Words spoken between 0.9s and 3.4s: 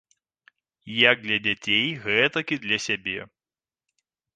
Як для дзяцей, гэтак і для сябе.